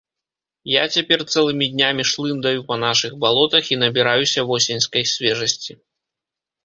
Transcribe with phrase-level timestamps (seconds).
[0.75, 5.71] Я цяпер цэлымі днямі шлындаю па нашых балотах і набіраюся восеньскай свежасці.